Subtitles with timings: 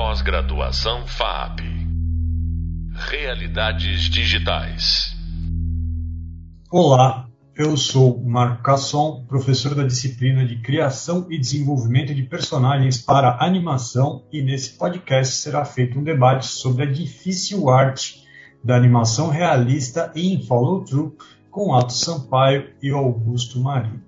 [0.00, 1.58] Pós-graduação FAP.
[3.10, 5.12] Realidades digitais.
[6.70, 13.44] Olá, eu sou Marco Casson, professor da disciplina de Criação e Desenvolvimento de Personagens para
[13.44, 18.22] Animação, e nesse podcast será feito um debate sobre a difícil arte
[18.62, 21.16] da animação realista em follow-through
[21.50, 24.07] com Ato Sampaio e Augusto Marinho.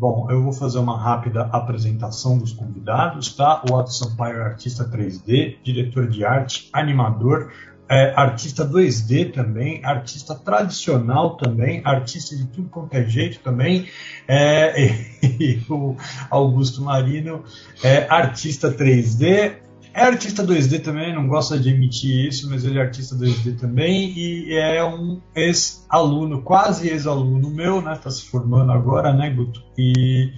[0.00, 3.62] Bom, eu vou fazer uma rápida apresentação dos convidados, tá?
[3.70, 7.52] O Otto Sampaio é artista 3D, diretor de arte, animador,
[7.86, 13.90] é, artista 2D também, artista tradicional também, artista de tudo quanto é jeito também,
[14.26, 15.94] é, e, e o
[16.30, 17.44] Augusto Marino
[17.84, 19.56] é artista 3D,
[19.92, 24.12] é artista 2D também, não gosta de emitir isso, mas ele é artista 2D também
[24.16, 27.94] e é um ex-aluno, quase ex-aluno meu, né?
[27.94, 29.62] Está se formando agora, né, Guto?
[29.76, 30.32] E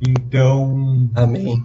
[0.00, 1.10] então.
[1.14, 1.64] Amém.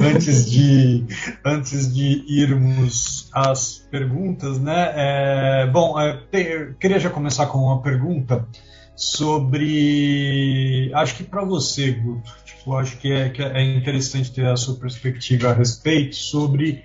[0.00, 1.04] Antes de,
[1.44, 4.92] antes de irmos às perguntas, né?
[4.94, 8.46] É, bom, é, te, queria já começar com uma pergunta
[8.96, 10.90] sobre.
[10.94, 12.32] Acho que para você, Guto,
[12.66, 16.82] eu acho que é, que é interessante ter a sua perspectiva a respeito sobre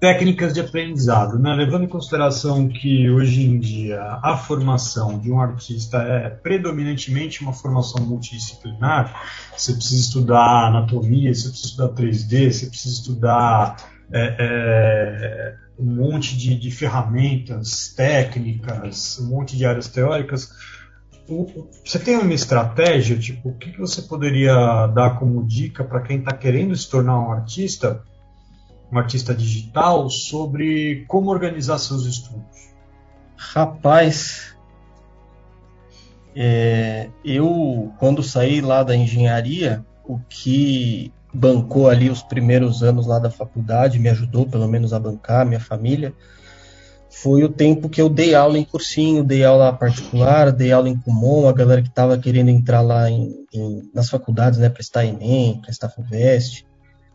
[0.00, 1.54] técnicas de aprendizado, né?
[1.54, 7.52] levando em consideração que hoje em dia a formação de um artista é predominantemente uma
[7.52, 9.14] formação multidisciplinar,
[9.54, 13.76] você precisa estudar anatomia, você precisa estudar 3D, você precisa estudar
[14.10, 20.50] é, é, um monte de, de ferramentas técnicas, um monte de áreas teóricas
[21.84, 26.32] você tem uma estratégia, tipo, o que, você poderia dar como dica para quem está
[26.32, 28.02] querendo se tornar um artista,
[28.90, 32.70] um artista digital, sobre como organizar seus estudos?
[33.36, 34.56] Rapaz,
[36.34, 43.18] é, eu quando saí lá da engenharia, o que bancou ali os primeiros anos lá
[43.18, 46.12] da faculdade, me ajudou pelo menos a bancar minha família,
[47.10, 50.96] foi o tempo que eu dei aula em cursinho, dei aula particular, dei aula em
[50.96, 55.60] Kumon, a galera que estava querendo entrar lá em, em, nas faculdades, né, prestar Enem,
[55.60, 56.64] prestar FUVEST.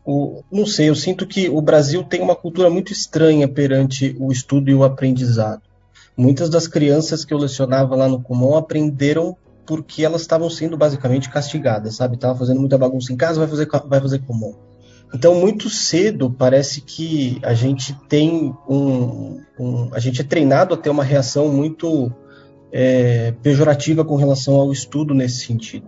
[0.06, 4.32] O, não sei, eu sinto que o Brasil tem uma cultura muito estranha perante o
[4.32, 5.64] estudo e o aprendizado.
[6.18, 9.36] Muitas das crianças que eu lecionava lá no Kumon aprenderam
[9.66, 12.16] porque elas estavam sendo basicamente castigadas, sabe?
[12.16, 14.54] Estavam fazendo muita bagunça em casa, vai fazer, vai fazer Kumon.
[15.14, 20.78] Então, muito cedo, parece que a gente tem um, um a gente é treinado a
[20.78, 22.12] ter uma reação muito
[22.72, 25.88] é, pejorativa com relação ao estudo nesse sentido.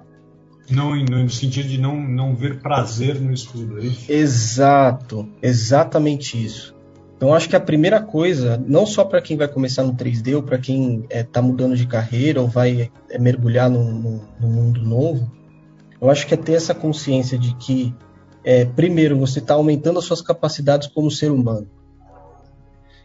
[0.69, 4.11] Não, no sentido de não, não ver prazer no estudo, é isso?
[4.11, 6.75] Exato, exatamente isso.
[7.15, 10.43] Então, acho que a primeira coisa, não só para quem vai começar no 3D ou
[10.43, 14.47] para quem está é, tá mudando de carreira ou vai é, mergulhar no, no, no
[14.47, 15.31] mundo novo,
[15.99, 17.93] eu acho que é ter essa consciência de que
[18.47, 21.67] é, primeiro, você está aumentando as suas capacidades como ser humano.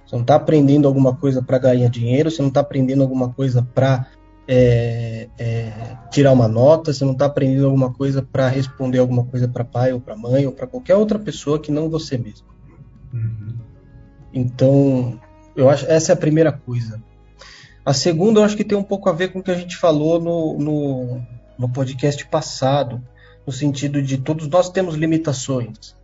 [0.06, 3.60] Você não está aprendendo alguma coisa para ganhar dinheiro, você não está aprendendo alguma coisa
[3.60, 4.06] para
[4.46, 5.72] é, é,
[6.12, 9.92] tirar uma nota, você não está aprendendo alguma coisa para responder alguma coisa para pai
[9.92, 12.46] ou para mãe ou para qualquer outra pessoa que não você mesmo.
[13.12, 13.56] Uhum.
[14.32, 15.20] Então,
[15.56, 17.02] eu acho essa é a primeira coisa.
[17.84, 19.76] A segunda, eu acho que tem um pouco a ver com o que a gente
[19.76, 21.20] falou no, no,
[21.58, 23.02] no podcast passado,
[23.46, 25.96] no sentido de todos nós temos limitações.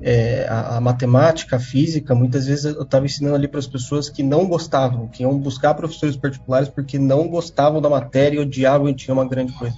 [0.00, 4.10] É, a, a, matemática, a física, muitas vezes eu estava ensinando ali para as pessoas
[4.10, 8.94] que não gostavam, que iam buscar professores particulares porque não gostavam da matéria odiavam e
[8.94, 9.76] tinham uma grande coisa.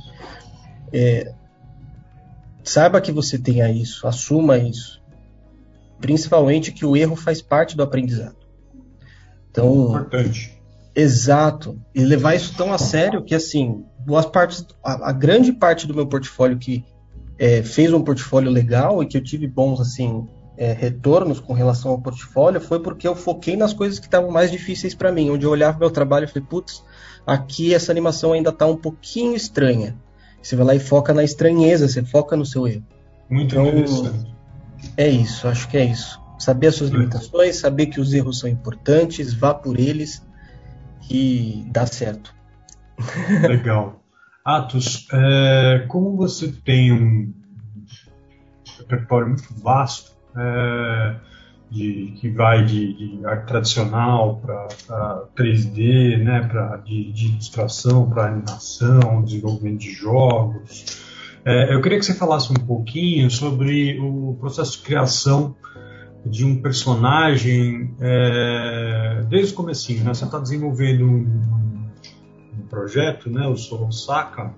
[0.92, 1.34] É,
[2.64, 5.02] saiba que você tenha isso, assuma isso.
[6.00, 8.36] Principalmente que o erro faz parte do aprendizado.
[9.50, 10.56] Então, Importante.
[10.94, 11.78] Exato.
[11.94, 15.94] E levar isso tão a sério que, assim, boas partes, a, a grande parte do
[15.94, 16.84] meu portfólio que
[17.38, 20.26] é, fez um portfólio legal e que eu tive bons assim
[20.56, 24.50] é, retornos com relação ao portfólio foi porque eu foquei nas coisas que estavam mais
[24.50, 26.82] difíceis para mim, onde eu olhava meu trabalho e falei, putz,
[27.26, 29.96] aqui essa animação ainda está um pouquinho estranha.
[30.42, 32.84] Você vai lá e foca na estranheza, você foca no seu erro.
[33.28, 34.34] Muito então, interessante.
[34.96, 36.20] É isso, acho que é isso.
[36.38, 40.22] Saber as suas limitações, saber que os erros são importantes, vá por eles
[41.10, 42.34] e dá certo.
[43.42, 44.00] Legal.
[44.46, 47.34] Atos, é, como você tem um
[48.78, 51.16] repertório muito vasto, é,
[51.68, 58.26] de, que vai de, de arte tradicional para 3D, né, pra, de, de ilustração para
[58.26, 61.02] animação, desenvolvimento de jogos.
[61.44, 65.56] É, eu queria que você falasse um pouquinho sobre o processo de criação
[66.24, 70.04] de um personagem é, desde o comecinho.
[70.04, 70.14] Né?
[70.14, 71.65] Você está desenvolvendo um,
[72.76, 74.52] projeto, né, o Solo Saka,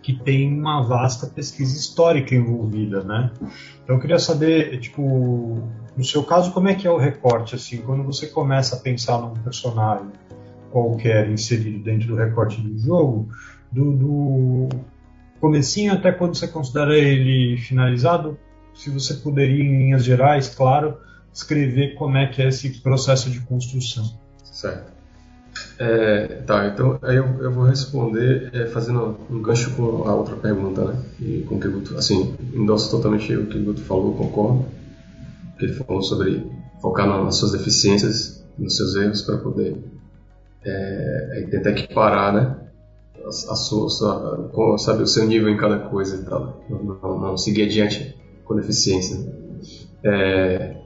[0.00, 3.32] que tem uma vasta pesquisa histórica envolvida, né?
[3.82, 5.60] Então eu queria saber, tipo,
[5.96, 9.20] no seu caso, como é que é o recorte, assim, quando você começa a pensar
[9.20, 10.06] num personagem
[10.70, 13.28] qualquer inserido dentro do recorte do jogo,
[13.72, 14.68] do, do
[15.40, 18.38] comecinho até quando você considera ele finalizado,
[18.72, 20.96] se você poderia, em linhas gerais, claro,
[21.32, 24.04] escrever como é que é esse processo de construção.
[24.44, 24.99] Certo.
[25.82, 30.36] É, tá, então aí eu, eu vou responder é, fazendo um gancho com a outra
[30.36, 31.02] pergunta, né?
[31.18, 34.66] E com o que o Guto, assim, endosso totalmente o que o Guto falou, concordo.
[35.58, 36.46] Que ele falou sobre
[36.82, 39.82] focar nas suas deficiências, nos seus erros, para poder
[40.66, 42.56] é, tentar equiparar, né?
[43.24, 46.62] A, a sua, a, sabe, o seu nível em cada coisa e tal.
[46.68, 49.18] Não, não, não seguir adiante com deficiência.
[50.04, 50.76] É,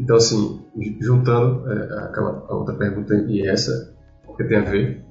[0.00, 0.64] então, assim,
[1.00, 3.95] juntando é, aquela outra pergunta e essa,
[4.36, 5.04] que tem a ver,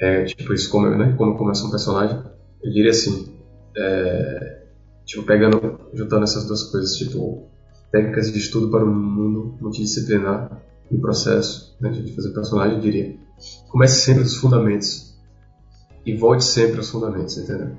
[0.00, 2.22] é, tipo, isso como, né, como começa um personagem,
[2.62, 3.34] eu diria assim,
[3.76, 4.62] é,
[5.04, 7.48] tipo, pegando, juntando essas duas coisas, tipo,
[7.92, 10.60] técnicas de estudo para um mundo multidisciplinar
[10.90, 13.16] no processo né, de fazer personagem, eu diria,
[13.68, 15.14] comece sempre dos fundamentos
[16.04, 17.76] e volte sempre aos fundamentos, entendeu?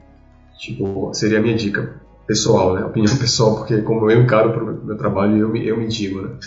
[0.57, 2.85] Tipo, seria a minha dica pessoal, né?
[2.85, 6.37] Opinião pessoal, porque como eu encaro o meu trabalho, eu me, eu me digo, né?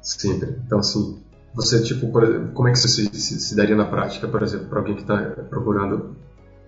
[0.00, 0.56] Sempre.
[0.64, 1.20] Então, assim,
[1.56, 4.66] você, tipo, por, como é que isso se, se, se, daria na prática, por exemplo,
[4.66, 5.16] para alguém que está
[5.48, 6.14] procurando,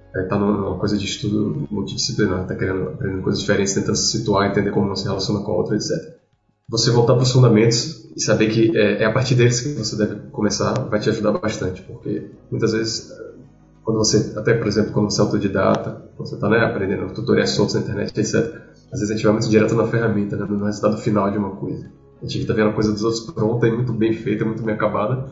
[0.06, 4.19] está é, tá numa coisa de estudo multidisciplinar, está querendo aprender coisas diferentes, tentando se
[4.19, 5.90] situar, entender como se relaciona com a outra, etc.
[6.70, 9.94] Você voltar para os fundamentos e saber que é, é a partir deles que você
[9.96, 13.12] deve começar, vai te ajudar bastante, porque muitas vezes
[13.84, 17.75] quando você, até por exemplo, quando você é autodidata, você está né, aprendendo tutoriais soltos
[17.75, 18.34] na internet, etc.
[18.93, 21.56] Às vezes a gente vai muito direto na ferramenta, né, no resultado final de uma
[21.56, 21.91] coisa.
[22.23, 24.75] A gente está vendo a coisa dos outros pronta e muito bem feita, muito bem
[24.75, 25.31] acabada,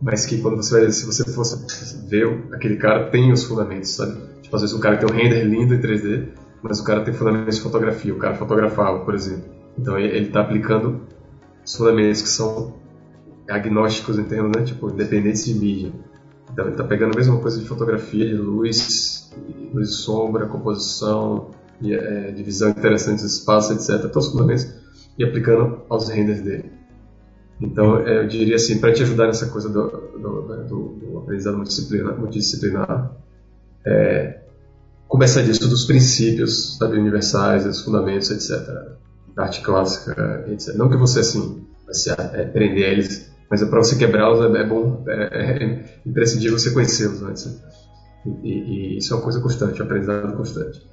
[0.00, 4.20] mas que quando você vai, se você fosse ver, aquele cara tem os fundamentos, sabe?
[4.42, 6.28] Tipo, às vezes um cara tem um render lindo em 3D,
[6.62, 9.44] mas o cara tem fundamentos de fotografia, o cara fotografava, por exemplo.
[9.78, 11.00] Então ele está aplicando
[11.64, 12.74] os fundamentos que são
[13.48, 15.92] agnósticos em termos, né, tipo, independentes de mídia.
[16.52, 19.32] Então ele está pegando a mesma coisa de fotografia, de luz,
[19.72, 24.10] luz e sombra, composição, e, é, divisão interessante dos espaços, etc.
[24.10, 24.77] Todos os fundamentos
[25.18, 26.72] e aplicando aos renders dele.
[27.60, 31.56] Então é, eu diria assim, para te ajudar nessa coisa do, do, do, do aprendizado
[31.56, 33.12] multidisciplinar, multidisciplinar
[33.84, 34.40] é,
[35.08, 38.66] começa disso, dos princípios sabe, universais, dos fundamentos, etc.
[39.34, 40.74] Da arte clássica, etc.
[40.76, 44.66] Não que você assim vai se é, aprender eles mas para você quebrá-los é, é,
[44.66, 47.46] bom, é, é, imprescindível você conhecê-los antes.
[47.46, 47.52] Né?
[48.42, 50.86] E, e, isso é uma coisa constante, um aprendizado constante.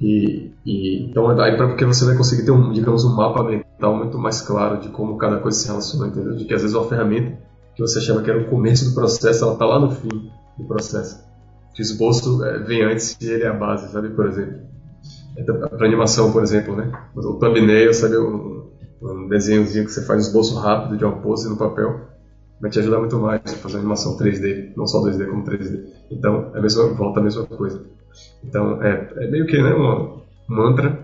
[0.00, 3.94] E, e então aí para porque você vai conseguir ter um, digamos, um mapa mental
[3.94, 6.34] muito mais claro de como cada coisa se relaciona, entendeu?
[6.36, 7.38] De que às vezes uma ferramenta
[7.74, 10.64] que você achava que era o começo do processo, ela está lá no fim do
[10.66, 11.22] processo.
[11.78, 14.10] O esboço é, vem antes e ele é a base, sabe?
[14.10, 14.60] Por exemplo,
[15.70, 16.92] para animação, por exemplo, né?
[17.14, 18.18] O thumbnail, sabe?
[18.18, 18.68] Um,
[19.02, 22.00] um desenhozinho que você faz esboço rápido de uma pose no papel,
[22.60, 25.84] vai te ajudar muito mais a fazer animação 3D, não só 2D como 3D.
[26.10, 27.82] Então, é a mesma, volta a mesma coisa.
[28.44, 30.98] Então, é, é meio que né, um mantra,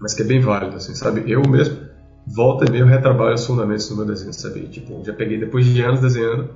[0.00, 1.30] mas que é bem válido, assim, sabe?
[1.30, 1.78] Eu mesmo,
[2.26, 4.60] volta e meio, retrabalho os fundamentos do meu desenho, sabe?
[4.68, 6.50] Tipo, já peguei, depois de anos desenhando,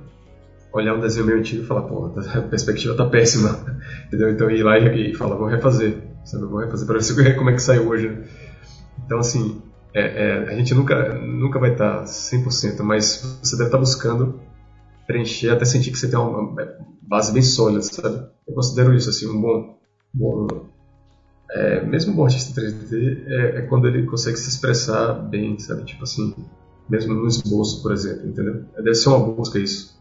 [0.71, 4.29] olhar um desenho meio antigo e falar, pô, a perspectiva tá péssima, entendeu?
[4.29, 6.45] Então, ir lá e, e falar, vou refazer, sabe?
[6.45, 8.23] Vou refazer para ver como é que saiu hoje, né?
[9.05, 9.61] Então, assim,
[9.93, 14.39] é, é, a gente nunca, nunca vai estar 100%, mas você deve estar buscando
[15.07, 16.53] preencher até sentir que você tem uma
[17.09, 18.27] base bem sólida, sabe?
[18.47, 19.77] Eu considero isso assim um bom,
[20.13, 20.47] bom
[21.51, 25.83] é, mesmo um bom artista 3D é, é, quando ele consegue se expressar bem, sabe?
[25.83, 26.35] Tipo assim,
[26.87, 28.63] mesmo no esboço, por exemplo, entendeu?
[28.75, 29.99] Deve ser uma busca isso.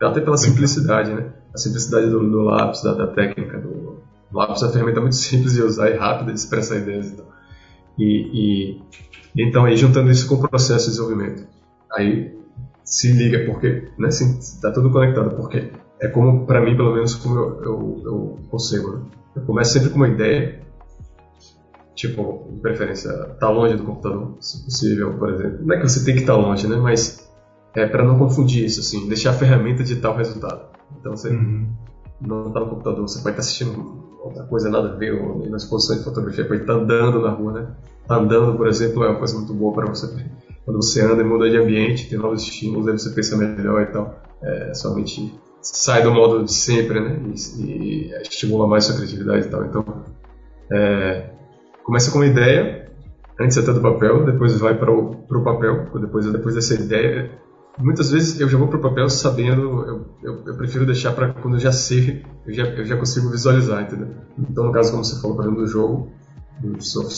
[0.00, 1.32] Até pela simplicidade, né?
[1.52, 5.16] A simplicidade do, do lápis, da, da técnica do o lápis é uma ferramenta muito
[5.16, 7.10] simples de usar e rápida de expressar ideias.
[7.10, 7.26] Então.
[7.98, 8.80] E, e
[9.36, 11.46] então, aí juntando isso com o processo de desenvolvimento,
[11.92, 12.36] aí
[12.84, 17.36] se liga porque, né, está tudo conectado, porque é como, para mim, pelo menos, como
[17.36, 18.92] eu, eu, eu consigo.
[18.92, 19.00] Né?
[19.36, 20.60] Eu começo sempre com uma ideia,
[21.94, 25.58] tipo, de preferência, tá longe do computador, se possível, por exemplo.
[25.62, 27.30] Não é que você tem que estar tá longe, né, mas
[27.74, 30.68] é para não confundir isso, assim, deixar a ferramenta de tal resultado.
[30.98, 31.68] Então, você uhum.
[32.20, 35.48] não está no computador, você pode estar tá assistindo outra coisa nada a ver, ou
[35.48, 37.74] na exposição de fotografia, pode estar tá andando na rua, né?
[38.08, 40.06] andando, por exemplo, é uma coisa muito boa para você.
[40.64, 43.86] Quando você anda e muda de ambiente, tem novos estímulos, aí você pensa melhor e
[43.86, 44.22] tal.
[44.42, 47.20] É, somente sai do modo de sempre, né?
[47.58, 49.64] E, e estimula mais sua criatividade e tal.
[49.64, 50.04] Então,
[50.70, 51.30] é,
[51.82, 52.90] começa com uma ideia,
[53.40, 57.30] antes até do papel, depois vai para o papel, depois, depois dessa ideia,
[57.78, 61.32] muitas vezes eu já vou para o papel sabendo, eu, eu, eu prefiro deixar para
[61.32, 64.08] quando eu já sei, eu já, eu já consigo visualizar, entendeu?
[64.38, 66.12] Então, no caso, como você falou, por exemplo, do jogo,
[66.60, 67.12] do Soft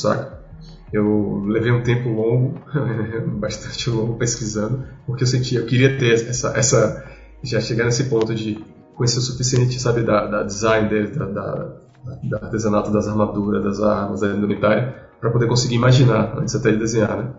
[0.93, 2.61] eu levei um tempo longo,
[3.39, 7.05] bastante longo pesquisando, porque eu sentia, eu queria ter essa, essa
[7.43, 8.65] já chegar nesse ponto de
[8.95, 11.77] conhecer o suficiente, sabe, da, da design dele, da, da,
[12.23, 16.79] da, artesanato das armaduras, das armas, da indumentária, para poder conseguir imaginar antes até de
[16.79, 17.33] desenhar, né?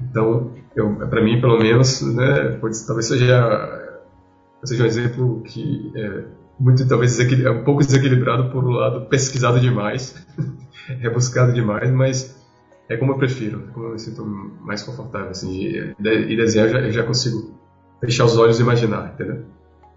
[0.00, 0.54] Então,
[1.10, 3.98] para mim, pelo menos, né, pode, talvez seja,
[4.64, 6.24] seja um exemplo que é
[6.58, 10.26] muito, talvez, é um pouco desequilibrado por um lado pesquisado demais,
[11.00, 12.40] rebuscado demais, mas
[12.88, 16.68] é como eu prefiro, é como eu me sinto mais confortável, assim, e, e desenhar
[16.68, 17.59] eu já, eu já, consigo
[18.00, 19.44] fechar os olhos e imaginar, entendeu?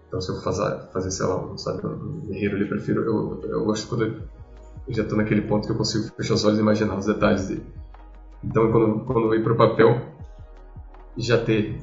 [0.06, 3.88] Então se eu fazer, fazer sei lá, sabe, um guerreiro ali, prefiro, eu, eu gosto
[3.88, 4.22] quando eu,
[4.88, 7.66] já estou naquele ponto que eu consigo fechar os olhos e imaginar os detalhes dele.
[8.42, 10.14] Então quando, quando eu ir para o papel,
[11.16, 11.80] já ter,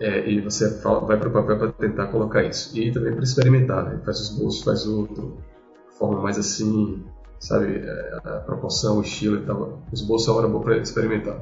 [0.00, 2.78] é, e você vai para o papel para tentar colocar isso.
[2.78, 4.00] E também para experimentar, né?
[4.04, 5.38] faz os bolsos, faz outro,
[5.98, 7.04] forma mais assim,
[7.38, 9.82] sabe, é, a proporção, o estilo e tal.
[9.92, 11.40] Os bolsos é uma hora boa para experimentar.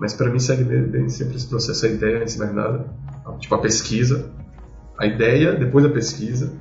[0.00, 2.88] Mas para mim segue bem sempre esse processo, a ideia antes de mais nada,
[3.38, 4.30] tipo a pesquisa,
[4.98, 6.52] a ideia depois da pesquisa,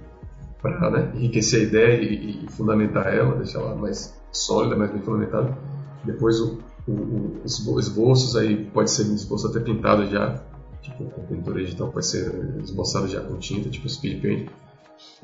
[0.62, 5.02] para né, enriquecer a ideia e, e, fundamentar ela, deixar ela mais sólida, mais bem
[5.02, 5.58] fundamentada.
[6.04, 10.42] Depois o, o, os esboços, aí pode ser um esboço até pintado já,
[10.82, 14.50] tipo com pintura digital, pode ser esboçado já com tinta, tipo speed paint.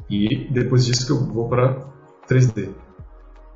[0.10, 1.88] E depois disso que eu vou para
[2.27, 2.70] 3D.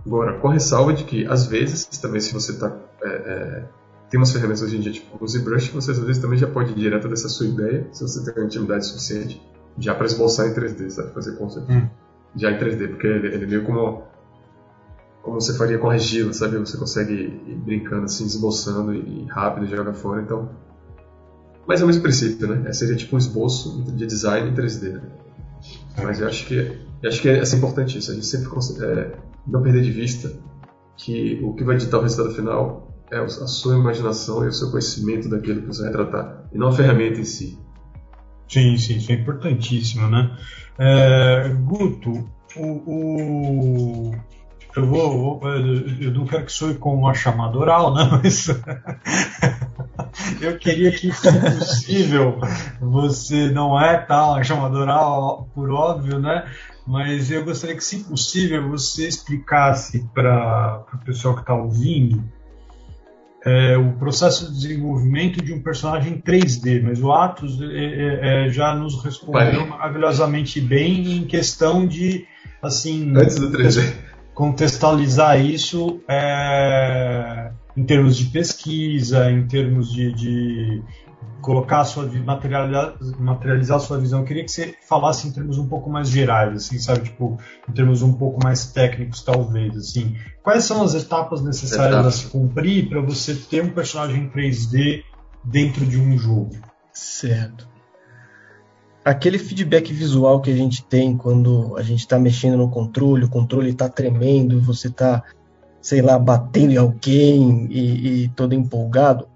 [0.05, 2.75] Agora, com ressalva de que, às vezes, também se você está...
[3.03, 3.65] É, é,
[4.09, 6.47] tem umas ferramentas hoje em dia, tipo o ZBrush, que você às vezes também já
[6.47, 9.41] pode ir direto dessa sua ideia, se você tem uma intimidade suficiente,
[9.77, 11.13] já para esboçar em 3D, sabe?
[11.13, 11.87] Fazer concept hum.
[12.35, 14.03] já em 3D, porque ele, ele é meio como
[15.27, 16.57] como você faria com argila, sabe?
[16.57, 20.49] Você consegue ir brincando assim, esboçando e, rápido joga fora, então...
[21.67, 22.69] Mas é o mesmo princípio, né?
[22.69, 25.01] É, seria tipo um esboço de design em 3D, né?
[26.01, 26.55] Mas eu acho que,
[27.03, 28.49] eu acho que é, é importante isso, a gente sempre
[28.81, 30.31] é, não perder de vista
[30.95, 34.69] que o que vai ditar o resultado final é a sua imaginação e o seu
[34.69, 37.57] conhecimento daquilo que você vai tratar, e não a ferramenta em si.
[38.47, 40.37] Sim, sim, isso é importantíssimo, né?
[40.79, 44.15] É, Guto, o, o,
[44.75, 45.41] eu vou,
[45.99, 48.09] eu não quero que soe como uma chamada oral, né?
[48.23, 48.47] Mas
[50.41, 52.39] eu queria que, se possível,
[52.79, 56.45] você não é tal uma chamada oral, por óbvio, né?
[56.87, 62.23] mas eu gostaria que, se possível, você explicasse para o pessoal que está ouvindo
[63.48, 68.50] é, o processo de desenvolvimento de um personagem 3D, mas o Atos é, é, é,
[68.50, 72.25] já nos respondeu maravilhosamente bem em questão de
[72.62, 80.84] assim antes do 3D contextualizar isso é, em termos de pesquisa, em termos de, de
[81.41, 84.20] colocar a sua materializar, materializar a sua visão.
[84.20, 87.72] Eu queria que você falasse em termos um pouco mais gerais, assim, sabe, tipo, em
[87.72, 90.15] termos um pouco mais técnicos, talvez, assim.
[90.44, 92.15] Quais são as etapas necessárias etapas.
[92.15, 95.03] a se cumprir para você ter um personagem 3D
[95.44, 96.56] dentro de um jogo?
[96.91, 97.67] Certo.
[99.06, 103.29] Aquele feedback visual que a gente tem quando a gente está mexendo no controle, o
[103.29, 105.24] controle está tremendo, você está,
[105.82, 109.29] sei lá, batendo em alguém e, e todo empolgado,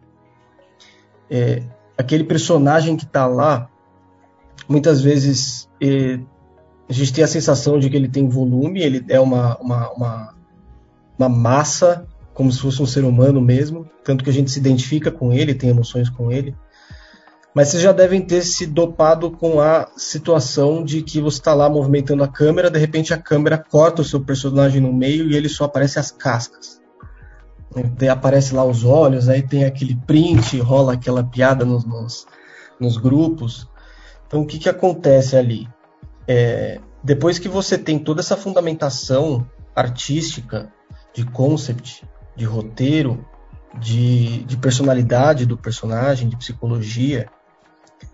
[1.29, 1.63] é,
[2.01, 3.70] aquele personagem que está lá,
[4.67, 6.20] muitas vezes é,
[6.89, 10.36] a gente tem a sensação de que ele tem volume, ele é uma, uma, uma,
[11.17, 15.12] uma, massa, como se fosse um ser humano mesmo, tanto que a gente se identifica
[15.12, 16.55] com ele, tem emoções com ele.
[17.53, 21.70] Mas vocês já devem ter se dopado com a situação de que você está lá
[21.70, 25.50] movimentando a câmera, de repente a câmera corta o seu personagem no meio e ele
[25.50, 26.80] só aparece as cascas.
[28.11, 32.27] Aparece lá os olhos, aí tem aquele print, rola aquela piada nos, nos,
[32.79, 33.67] nos grupos.
[34.27, 35.67] Então o que, que acontece ali?
[36.27, 40.71] É, depois que você tem toda essa fundamentação artística,
[41.13, 43.25] de concept, de roteiro,
[43.79, 47.29] de, de personalidade do personagem, de psicologia,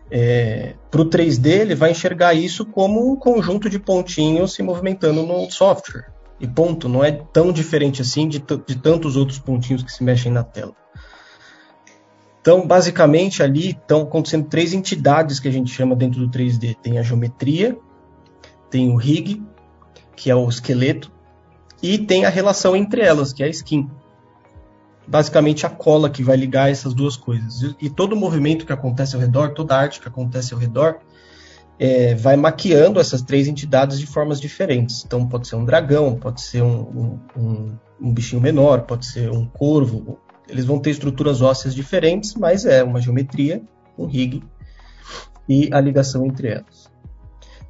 [0.09, 5.23] é, para o 3D ele vai enxergar isso como um conjunto de pontinhos se movimentando
[5.23, 6.05] no software.
[6.39, 10.31] E ponto, não é tão diferente assim de, de tantos outros pontinhos que se mexem
[10.31, 10.75] na tela.
[12.47, 16.77] Então, basicamente, ali estão acontecendo três entidades que a gente chama dentro do 3D.
[16.81, 17.77] Tem a geometria,
[18.69, 19.43] tem o rig,
[20.15, 21.11] que é o esqueleto,
[21.83, 23.89] e tem a relação entre elas, que é a skin.
[25.05, 27.75] Basicamente, a cola que vai ligar essas duas coisas.
[27.81, 30.99] E todo o movimento que acontece ao redor, toda a arte que acontece ao redor,
[31.79, 35.03] é, vai maquiando essas três entidades de formas diferentes.
[35.05, 39.45] Então pode ser um dragão, pode ser um, um, um, bichinho menor, pode ser um
[39.45, 40.19] corvo.
[40.47, 43.61] Eles vão ter estruturas ósseas diferentes, mas é uma geometria,
[43.97, 44.43] um rig
[45.47, 46.86] e a ligação entre elas.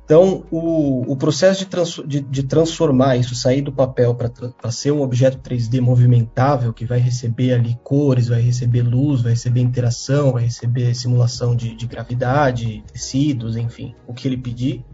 [0.08, 4.94] Então, o, o processo de, trans, de, de, transformar isso, sair do papel para ser
[4.94, 10.32] um objeto 3D movimentável, que vai receber ali cores, vai receber luz, vai receber interação,
[10.32, 14.86] vai receber simulação de, de gravidade, tecidos, enfim, o que ele pedir,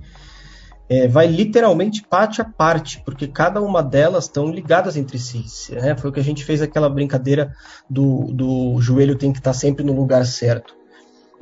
[0.90, 5.46] é, vai literalmente parte a parte, porque cada uma delas estão ligadas entre si.
[5.74, 5.96] Né?
[5.96, 7.54] Foi o que a gente fez aquela brincadeira
[7.88, 10.76] do, do joelho tem que estar sempre no lugar certo.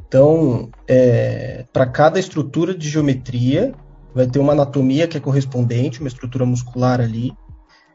[0.07, 3.73] Então, é, para cada estrutura de geometria,
[4.13, 7.33] vai ter uma anatomia que é correspondente, uma estrutura muscular ali.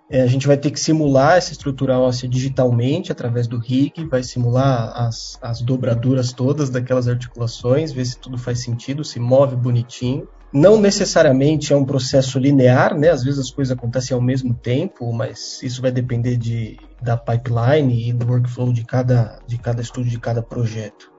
[0.08, 4.22] É, a gente vai ter que simular essa estrutura óssea digitalmente através do rig, vai
[4.22, 10.28] simular as, as dobraduras todas daquelas articulações, ver se tudo faz sentido, se move bonitinho.
[10.52, 13.10] Não necessariamente é um processo linear, né?
[13.10, 18.08] Às vezes as coisas acontecem ao mesmo tempo, mas isso vai depender de, da pipeline
[18.08, 21.15] e do workflow de cada, de cada estudo, de cada projeto.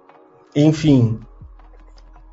[0.58, 1.20] Enfim,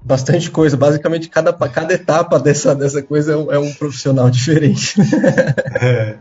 [0.02, 0.76] bastante coisa.
[0.78, 4.95] Basicamente, cada, cada etapa dessa, dessa coisa é um, é um profissional diferente.
[5.78, 6.19] é,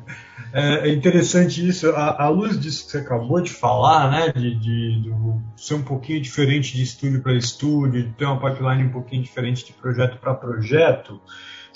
[0.52, 1.90] é, interessante isso.
[1.92, 5.14] À, luz disso que você acabou de falar, né, de, de, de
[5.56, 9.66] ser um pouquinho diferente de estúdio para estúdio, de ter uma pipeline um pouquinho diferente
[9.66, 11.22] de projeto para projeto,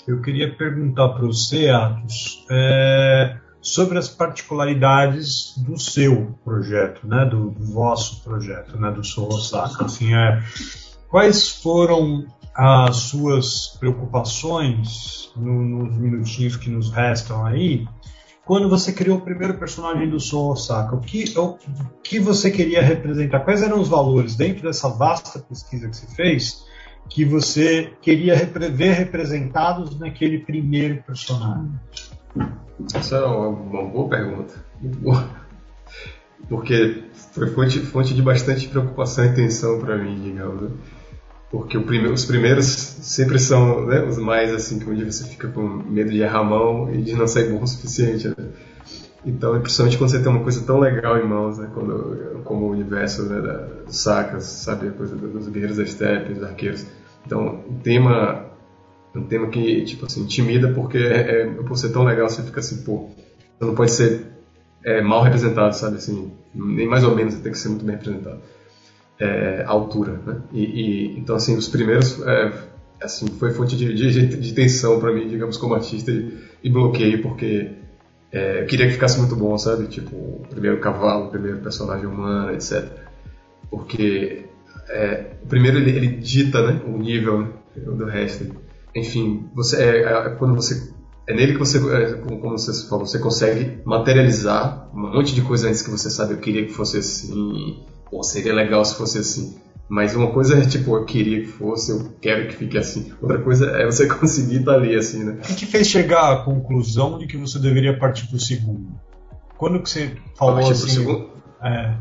[0.06, 3.36] eu queria perguntar para você, Atos, é,
[3.68, 9.84] sobre as particularidades do seu projeto, né, do, do vosso projeto, né, do Soul Osaka.
[9.84, 10.42] Assim, é,
[11.08, 17.86] quais foram as suas preocupações no, nos minutinhos que nos restam aí
[18.44, 20.96] quando você criou o primeiro personagem do Soul Osaka?
[20.96, 21.58] O que, o
[22.02, 23.40] que você queria representar?
[23.40, 26.66] Quais eram os valores dentro dessa vasta pesquisa que você fez
[27.10, 28.34] que você queria
[28.70, 31.72] ver representados naquele primeiro personagem?
[32.94, 34.54] Essa é uma, uma boa pergunta.
[34.80, 35.28] Muito boa.
[36.48, 40.62] Porque foi fonte, fonte de bastante preocupação e tensão para mim, digamos.
[40.62, 40.70] Né?
[41.50, 46.10] porque os primeiros sempre são né, os mais assim que onde você fica com medo
[46.10, 48.28] de errar a mão e de não sair bom o suficiente.
[48.28, 48.34] Né?
[49.24, 52.70] Então, principalmente quando você tem uma coisa tão legal em mãos, né, quando, como o
[52.70, 56.86] universo né, da, dos sacas, sabe, a coisa dos guerreiros da steppe, dos arqueiros.
[57.24, 58.46] Então, um tema,
[59.14, 62.60] um tema que tipo assim intimida porque é, é, por ser tão legal você fica
[62.60, 63.08] assim, pô,
[63.58, 64.26] você não pode ser
[64.84, 67.96] é, mal representado, sabe assim, nem mais ou menos, você tem que ser muito bem
[67.96, 68.40] representado
[69.18, 70.40] é, altura, né?
[70.52, 72.52] E, e, então assim os primeiros é,
[73.02, 77.22] assim foi fonte de, de, de tensão para mim, digamos como artista e, e bloqueio
[77.22, 77.72] porque
[78.30, 79.86] é, eu queria que ficasse muito bom, sabe?
[79.86, 82.84] Tipo o primeiro cavalo, o primeiro personagem humano, etc.
[83.70, 84.44] Porque
[84.88, 86.80] é, o primeiro ele, ele, dita, né?
[86.86, 88.54] O nível né, do resto.
[88.98, 90.92] Enfim, você é, é, quando você
[91.26, 95.68] é nele que você, é, como você falou, você consegue materializar um monte de coisa
[95.68, 96.34] antes que você sabe.
[96.34, 99.58] Eu queria que fosse assim pô, seria legal se fosse assim.
[99.88, 103.10] Mas uma coisa é tipo, eu queria que fosse, eu quero que fique assim.
[103.22, 105.38] Outra coisa é você conseguir estar ali assim, né?
[105.42, 109.00] O que te fez chegar à conclusão de que você deveria partir para o segundo?
[109.56, 110.88] Quando que você falou partir assim?
[110.88, 111.30] segundo?
[111.62, 111.94] É.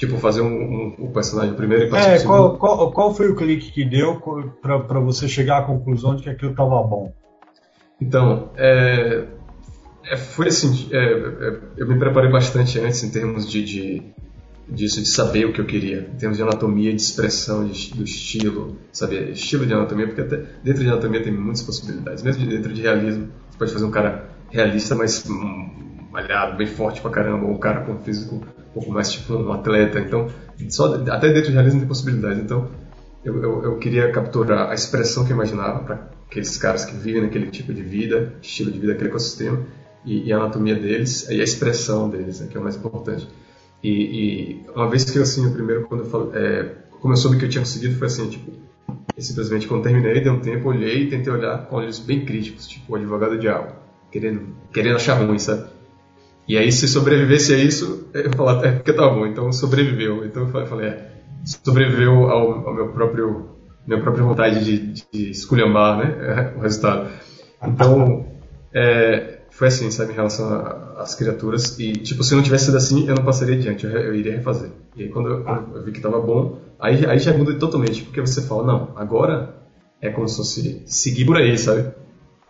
[0.00, 2.58] Tipo, fazer um, um, um personagem primeiro e partir é, qual, segundo?
[2.58, 4.18] Qual, qual foi o clique que deu
[4.62, 7.12] para você chegar à conclusão de que aquilo estava bom?
[8.00, 9.26] Então, é,
[10.06, 14.02] é, foi assim, é, é, eu me preparei bastante antes em termos de, de
[14.66, 18.02] disso de saber o que eu queria, em termos de anatomia, de expressão, de, do
[18.02, 22.22] estilo, saber estilo de anatomia, porque até dentro de anatomia tem muitas possibilidades.
[22.22, 27.00] Mesmo dentro de realismo, você pode fazer um cara realista, mas um, malhado, bem forte
[27.00, 30.00] pra caramba, ou um cara com físico um pouco mais tipo um atleta.
[30.00, 30.28] Então,
[30.68, 32.38] só até dentro de realismo tem possibilidades.
[32.38, 32.68] Então,
[33.24, 37.22] eu, eu, eu queria capturar a expressão que eu imaginava para aqueles caras que vivem
[37.22, 39.66] naquele tipo de vida, estilo de vida, aquele ecossistema,
[40.04, 43.28] e, e a anatomia deles, e a expressão deles, né, que é o mais importante.
[43.82, 47.16] E, e, uma vez que eu assim, o primeiro, quando eu falo, é, como eu
[47.16, 48.52] soube que eu tinha conseguido, foi assim, tipo,
[49.18, 52.92] simplesmente quando terminei, dei um tempo, olhei e tentei olhar com olhos bem críticos, tipo,
[52.92, 53.74] o advogado diabo,
[54.10, 55.68] querendo, querendo achar ruim, sabe?
[56.50, 60.24] E aí, se sobrevivesse a isso, eu falava, é porque tá bom, então sobreviveu.
[60.24, 61.12] Então eu falei, é,
[61.44, 63.50] sobreviveu ao, ao meu próprio,
[63.86, 67.08] minha própria vontade de, de esculhambar, né, o resultado.
[67.62, 68.26] Então,
[68.74, 70.52] é, foi assim, sabe, em relação
[70.96, 71.78] às criaturas.
[71.78, 74.72] E, tipo, se não tivesse sido assim, eu não passaria adiante, eu, eu iria refazer.
[74.96, 78.20] E aí, quando eu, eu, vi que tava bom, aí, aí já muda totalmente, porque
[78.20, 79.54] você fala, não, agora
[80.00, 81.92] é como se fosse seguir por aí, sabe?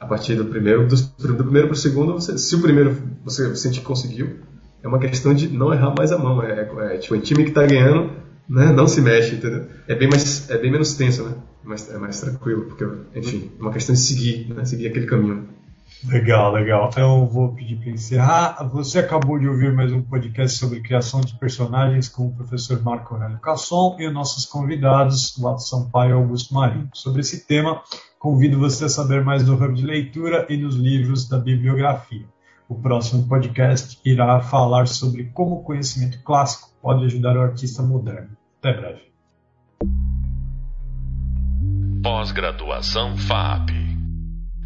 [0.00, 3.80] A partir do primeiro, do, do primeiro pro segundo, você, se o primeiro você sente
[3.80, 4.38] que conseguiu,
[4.82, 6.42] é uma questão de não errar mais a mão.
[6.42, 8.10] É, é, é tipo, o time que tá ganhando
[8.48, 9.66] né, não se mexe, entendeu?
[9.86, 11.34] É bem, mais, é bem menos tenso, né?
[11.62, 12.84] Mas, é mais tranquilo, porque,
[13.14, 14.64] enfim, é uma questão de seguir, né?
[14.64, 15.46] Seguir aquele caminho.
[16.08, 16.88] Legal, legal.
[16.90, 18.64] Então vou pedir para encerrar.
[18.72, 23.14] Você acabou de ouvir mais um podcast sobre criação de personagens com o professor Marco
[23.14, 26.88] Aurélio Casson e nossos convidados, Watson Sampaio e Augusto Marinho.
[26.94, 27.82] Sobre esse tema,
[28.18, 32.24] convido você a saber mais no Hub de Leitura e nos livros da bibliografia.
[32.66, 38.30] O próximo podcast irá falar sobre como o conhecimento clássico pode ajudar o artista moderno.
[38.58, 39.10] Até breve.
[42.02, 43.79] Pós-graduação FAP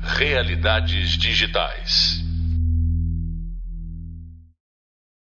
[0.05, 2.24] Realidades Digitais.